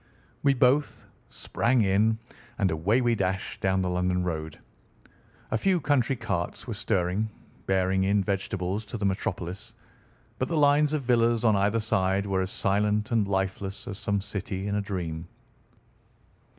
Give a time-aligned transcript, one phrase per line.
[0.41, 2.17] We both sprang in,
[2.57, 4.57] and away we dashed down the London Road.
[5.51, 7.29] A few country carts were stirring,
[7.67, 9.75] bearing in vegetables to the metropolis,
[10.39, 14.21] but the lines of villas on either side were as silent and lifeless as some
[14.21, 15.27] city in a dream.